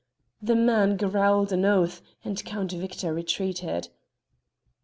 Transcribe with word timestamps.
The 0.41 0.55
man 0.55 0.97
growled 0.97 1.51
an 1.51 1.63
oath, 1.63 2.01
and 2.25 2.43
Count 2.43 2.71
Victor 2.71 3.13
retreated. 3.13 3.89